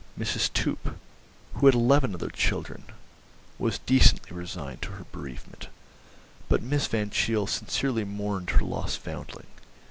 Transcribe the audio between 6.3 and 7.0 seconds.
but Miss